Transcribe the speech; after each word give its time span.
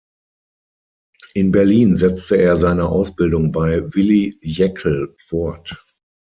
In 1.35 1.51
Berlin 1.51 1.95
setzte 1.95 2.35
er 2.37 2.57
seine 2.57 2.89
Ausbildung 2.89 3.51
bei 3.51 3.93
Willy 3.93 4.35
Jaeckel 4.41 5.15
fort. 5.19 5.75